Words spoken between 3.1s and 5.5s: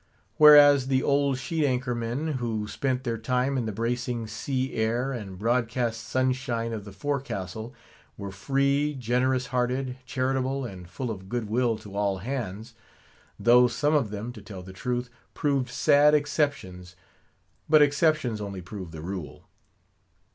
time in the bracing sea air and